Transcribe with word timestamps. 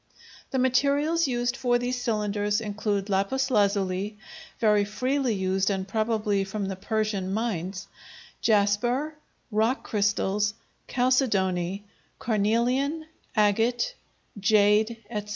The 0.49 0.57
materials 0.57 1.27
used 1.27 1.55
for 1.55 1.77
these 1.77 2.01
cylinders 2.01 2.59
include 2.59 3.07
lapis 3.07 3.51
lazuli, 3.51 4.17
very 4.57 4.83
freely 4.83 5.35
used 5.35 5.69
and 5.69 5.87
probably 5.87 6.43
from 6.43 6.65
the 6.65 6.75
Persian 6.75 7.31
mines, 7.31 7.87
jasper, 8.41 9.13
rock 9.51 9.83
crystals, 9.83 10.55
chalcedony, 10.87 11.85
carnelian, 12.17 13.05
agate, 13.35 13.93
jade, 14.39 14.97
etc. 15.11 15.29